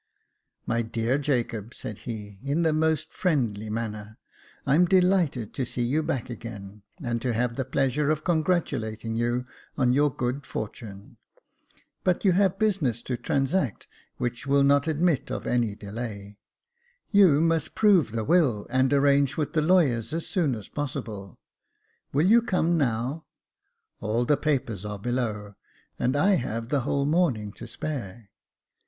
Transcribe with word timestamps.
"My 0.73 0.81
dear 0.81 1.19
Jacob," 1.19 1.75
said 1.75 1.99
he, 2.09 2.39
in 2.43 2.63
the 2.63 2.73
most 2.73 3.13
friendly 3.13 3.69
manner," 3.69 4.17
I'm 4.65 4.85
delighted 4.85 5.53
to 5.53 5.63
see 5.63 5.83
you 5.83 6.01
back 6.01 6.27
again, 6.27 6.81
and 7.03 7.21
to 7.21 7.33
have 7.33 7.55
the 7.55 7.63
pleasure 7.65 8.09
of 8.09 8.23
congratulating 8.23 9.15
you 9.15 9.45
on 9.77 9.93
your 9.93 10.11
good 10.11 10.43
fortune. 10.43 11.17
But 12.03 12.25
you 12.25 12.31
have 12.31 12.57
business 12.57 13.03
to 13.03 13.15
transact 13.15 13.85
which 14.17 14.47
will 14.47 14.63
not 14.63 14.87
admit 14.87 15.29
of 15.29 15.45
any 15.45 15.75
delay. 15.75 16.39
You 17.11 17.39
must 17.39 17.75
prove 17.75 18.09
the 18.11 18.23
will, 18.23 18.65
and 18.71 18.91
arrange 18.91 19.37
with 19.37 19.53
the 19.53 19.61
lawyers 19.61 20.15
as 20.15 20.25
soon 20.27 20.55
as 20.55 20.67
possible. 20.67 21.37
Will 22.11 22.25
you 22.25 22.41
come 22.41 22.75
now? 22.75 23.25
All 23.99 24.25
the 24.25 24.35
papers 24.35 24.83
are 24.83 24.97
below, 24.97 25.53
and 25.99 26.15
I 26.15 26.37
have 26.37 26.69
the 26.69 26.79
whole 26.81 27.05
morning 27.05 27.51
to 27.53 27.67
spare. 27.67 28.31